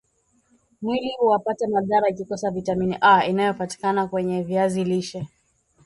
[0.81, 5.27] mwili huapata madhara ikikosa viatamin A inayopatikana kwenye viazi lishe